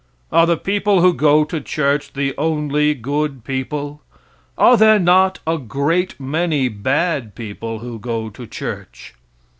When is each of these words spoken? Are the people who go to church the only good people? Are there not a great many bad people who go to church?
Are 0.31 0.47
the 0.47 0.57
people 0.57 1.01
who 1.01 1.13
go 1.13 1.43
to 1.45 1.61
church 1.61 2.13
the 2.13 2.33
only 2.35 2.95
good 2.95 3.43
people? 3.43 4.01
Are 4.57 4.75
there 4.75 4.97
not 4.97 5.37
a 5.45 5.59
great 5.59 6.19
many 6.19 6.69
bad 6.69 7.35
people 7.35 7.77
who 7.77 7.99
go 7.99 8.31
to 8.31 8.47
church? 8.47 9.13